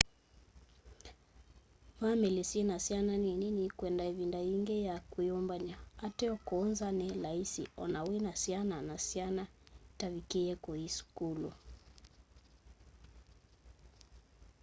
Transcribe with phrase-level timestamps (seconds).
[2.01, 7.83] vamili syina syana nini nikwenda ivinda yingi ya kwiyumbany'a ateo kuu nza ni laisi o
[7.93, 9.43] na wina syana na syana
[9.91, 11.49] itavikííe kuthi sukulu